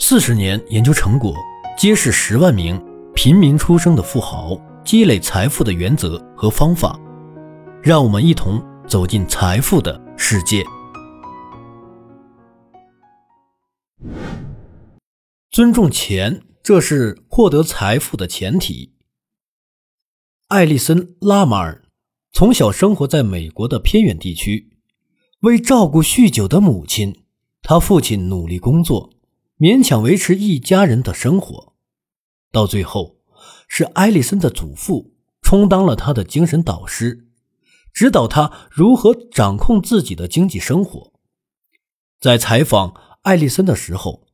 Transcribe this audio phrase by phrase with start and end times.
[0.00, 1.34] 四十年研究成果
[1.76, 2.80] 揭示十万名
[3.16, 6.98] 平民出生的富豪积累财富的原则和方法，
[7.82, 10.64] 让我们一同走进财富的世界。
[15.50, 18.94] 尊重钱，这是获得财富的前提。
[20.46, 21.82] 艾利森·拉马尔
[22.32, 24.70] 从小生活在美国的偏远地区，
[25.40, 27.24] 为照顾酗酒的母亲，
[27.62, 29.10] 他父亲努力工作。
[29.58, 31.74] 勉强维持一家人的生活，
[32.52, 33.16] 到最后
[33.66, 37.26] 是艾丽森的祖父充当了他的精神导师，
[37.92, 41.12] 指导他如何掌控自己的经济生活。
[42.20, 44.28] 在采访艾丽森的时候，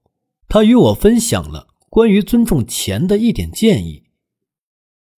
[0.46, 4.04] 他与我分享了关于尊重钱的一点建议：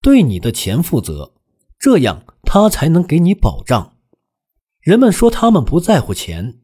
[0.01, 1.35] 对你的钱负责，
[1.81, 3.97] 这样他才能给你保障。
[4.81, 6.61] 人们说他们不在乎钱，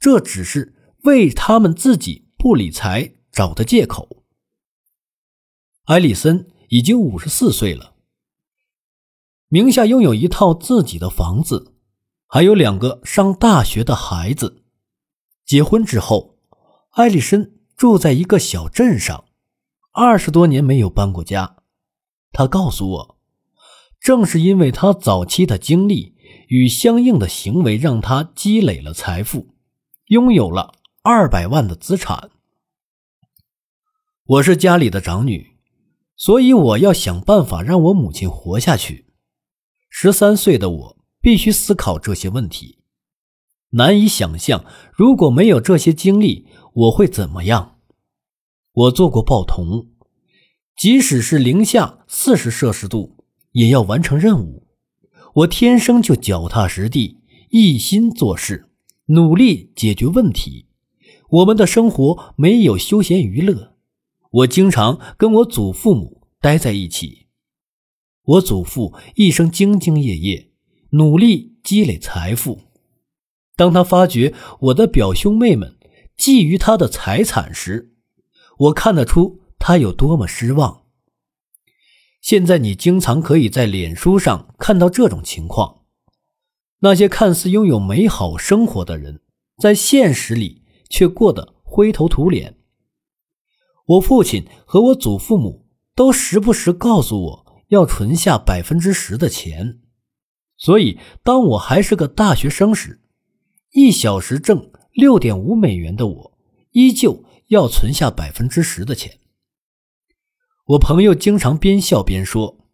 [0.00, 2.27] 这只是为他们自己。
[2.40, 4.22] 不理财找的借口。
[5.86, 7.94] 埃里森已经五十四岁了，
[9.48, 11.74] 名下拥有一套自己的房子，
[12.28, 14.62] 还有两个上大学的孩子。
[15.44, 16.38] 结婚之后，
[16.90, 19.24] 埃里森住在一个小镇上，
[19.90, 21.56] 二十多年没有搬过家。
[22.30, 23.18] 他告诉我，
[23.98, 26.14] 正是因为他早期的经历
[26.46, 29.56] 与相应的行为，让他积累了财富，
[30.06, 30.77] 拥有了。
[31.10, 32.30] 二百万的资产。
[34.26, 35.56] 我是家里的长女，
[36.14, 39.06] 所以我要想办法让我母亲活下去。
[39.88, 42.80] 十三岁的我必须思考这些问题。
[43.70, 47.78] 难以想象，如果没有这些经历，我会怎么样？
[48.70, 49.88] 我做过报童，
[50.76, 54.66] 即使是零下四十摄氏度，也要完成任务。
[55.36, 58.68] 我天生就脚踏实地，一心做事，
[59.06, 60.67] 努力解决问题。
[61.30, 63.76] 我们的生活没有休闲娱乐，
[64.30, 67.26] 我经常跟我祖父母待在一起。
[68.22, 70.50] 我祖父一生兢兢业业，
[70.90, 72.62] 努力积累财富。
[73.56, 75.76] 当他发觉我的表兄妹们
[76.16, 77.94] 觊觎他的财产时，
[78.58, 80.84] 我看得出他有多么失望。
[82.22, 85.82] 现在你经常可以在脸书上看到这种情况：
[86.80, 89.20] 那些看似拥有美好生活的人，
[89.58, 90.57] 在现实里。
[90.88, 92.56] 却过得灰头土脸。
[93.86, 99.80] 我父亲和我祖父母都时不时告诉我要存下百分之十的钱，
[100.56, 103.00] 所以当我还是个大学生时，
[103.72, 106.38] 一小时挣六点五美元的我，
[106.72, 109.18] 依旧要存下百分之十的钱。
[110.66, 112.68] 我朋友经常边笑边说：“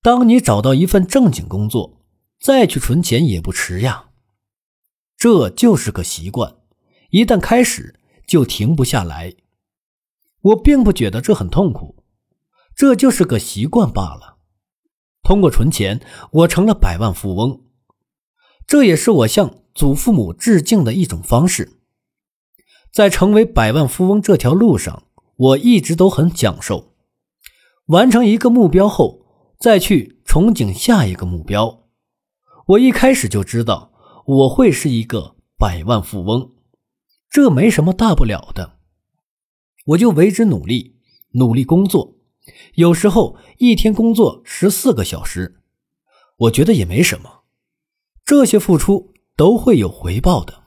[0.00, 2.04] 当你找到一份正经工作，
[2.40, 4.10] 再去存钱也不迟呀。”
[5.18, 6.57] 这就是个习惯。
[7.10, 9.34] 一旦开始，就停不下来。
[10.40, 12.04] 我并不觉得这很痛苦，
[12.74, 14.36] 这就是个习惯罢了。
[15.22, 17.62] 通过存钱，我成了百万富翁，
[18.66, 21.80] 这也是我向祖父母致敬的一种方式。
[22.92, 25.04] 在成为百万富翁这条路上，
[25.36, 26.94] 我一直都很享受。
[27.86, 29.24] 完成一个目标后，
[29.58, 31.88] 再去憧憬下一个目标。
[32.66, 33.92] 我一开始就知道
[34.26, 36.52] 我会是一个百万富翁。
[37.30, 38.78] 这没什么大不了的，
[39.86, 40.96] 我就为之努力，
[41.32, 42.16] 努力工作，
[42.74, 45.60] 有时候一天工作十四个小时，
[46.36, 47.42] 我觉得也没什么。
[48.24, 50.64] 这些付出都会有回报的。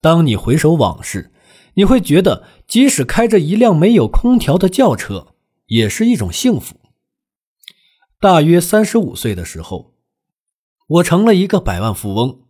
[0.00, 1.32] 当你回首往事，
[1.74, 5.34] 你会觉得，即使开着一辆没有空调的轿车，
[5.66, 6.76] 也是一种幸福。
[8.18, 9.94] 大约三十五岁的时候，
[10.86, 12.42] 我成了一个百万富翁。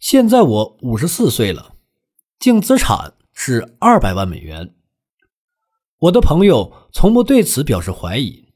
[0.00, 1.71] 现在我五十四岁了。
[2.42, 4.74] 净资产是二百万美元。
[5.96, 8.48] 我的朋友从不对此表示怀疑，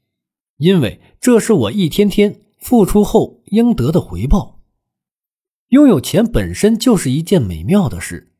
[0.57, 4.59] 因为这是我一天天付出后应得的回报。
[5.69, 8.33] 拥有钱本身就是一件美妙的事，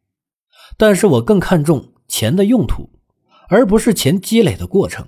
[0.76, 2.90] 但是我更看重钱的用途，
[3.48, 5.08] 而不是钱积累的过程。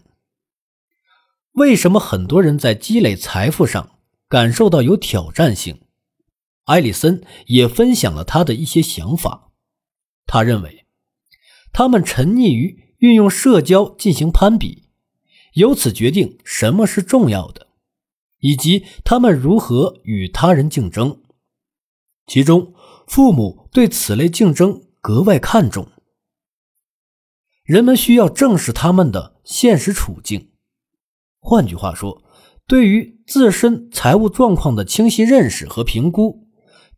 [1.52, 3.98] 为什么很多人在积累财富上
[4.30, 5.82] 感受到有挑战性？
[6.68, 9.48] 埃里森也分享了他的一些想法。
[10.32, 10.86] 他认为，
[11.74, 14.90] 他们沉溺于运用社交进行攀比，
[15.54, 17.70] 由此决定什么是重要的，
[18.38, 21.20] 以及他们如何与他人竞争。
[22.28, 22.76] 其中，
[23.08, 25.88] 父母对此类竞争格外看重。
[27.64, 30.52] 人们需要正视他们的现实处境。
[31.40, 32.22] 换句话说，
[32.68, 36.48] 对于自身财务状况的清晰认识和评估，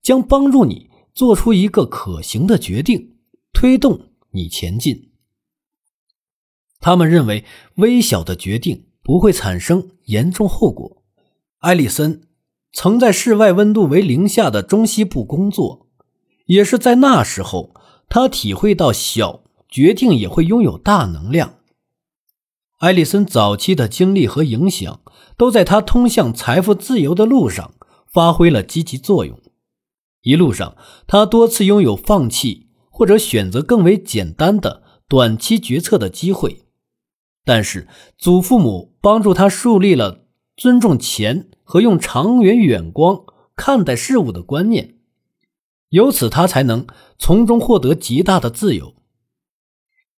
[0.01, 3.07] 将帮助你做出一个可行的决定。
[3.61, 5.11] 推动你前进。
[6.79, 11.03] 他们认为微小的决定不会产生严重后果。
[11.59, 12.23] 艾丽森
[12.73, 15.85] 曾在室外温度为零下的中西部工作，
[16.47, 17.75] 也是在那时候，
[18.09, 21.59] 他体会到小决定也会拥有大能量。
[22.79, 25.01] 艾丽森早期的经历和影响，
[25.37, 27.75] 都在他通向财富自由的路上
[28.11, 29.39] 发挥了积极作用。
[30.23, 30.75] 一路上，
[31.05, 36.65] 他多次拥有放弃或者选择更为简单的短期决策的机会，
[37.43, 37.87] 但是
[38.19, 43.23] 祖父母帮助他树立了尊重钱和用长远眼光
[43.55, 44.97] 看待事物的观念，
[45.89, 46.85] 由此他才能
[47.17, 48.93] 从中获得极大的自由。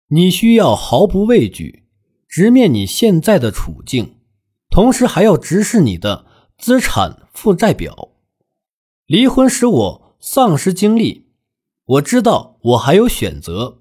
[0.07, 1.81] 你需要毫不畏惧。
[2.27, 4.15] 直面你现在的处境，
[4.69, 6.25] 同时还要直视你的
[6.57, 8.13] 资产负债表。
[9.06, 11.31] 离婚使我丧失精力，
[11.91, 13.79] 我知道我还有选择。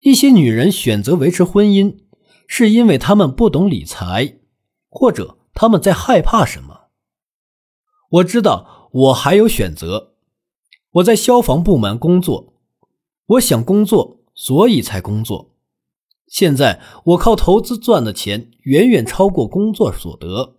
[0.00, 1.98] 一些女人选择维持婚姻，
[2.48, 4.38] 是因为她们不懂理财，
[4.88, 6.88] 或者她们在害怕什么。
[8.10, 10.14] 我知道我还有选择。
[10.92, 12.54] 我在消防部门工作，
[13.26, 15.54] 我想工作，所以才工作。
[16.26, 20.56] 现在我靠投资赚的钱远远超过工作所得，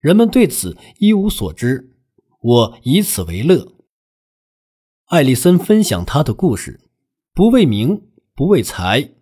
[0.00, 1.96] 人们对此一无所知，
[2.40, 3.77] 我以此为乐。
[5.08, 6.80] 艾丽森分享他的故事，
[7.34, 8.02] 不为名，
[8.34, 9.12] 不为财，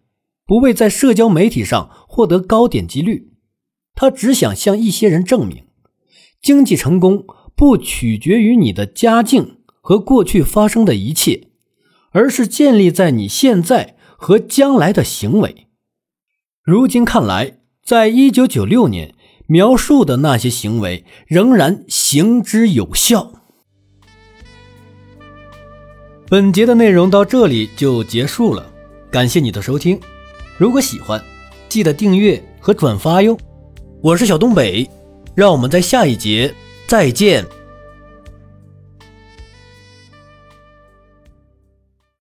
[0.44, 3.32] 不为在社交媒体上获得高点击率，
[3.94, 5.64] 他只想向一些人证明，
[6.42, 7.24] 经济成功
[7.54, 11.50] 不取决于你的家境和过去发生的一切，
[12.10, 13.96] 而是建立在你现在。
[14.18, 15.66] 和将来的行为，
[16.64, 19.14] 如今看来，在一九九六年
[19.46, 23.35] 描述的那些行为仍然行之有效。
[26.28, 28.68] 本节的内容到这里就结束了，
[29.12, 29.96] 感谢你的收听。
[30.58, 31.22] 如果喜欢，
[31.68, 33.38] 记得订阅和转发哟。
[34.02, 34.90] 我是小东北，
[35.36, 36.52] 让我们在下一节
[36.88, 37.46] 再见。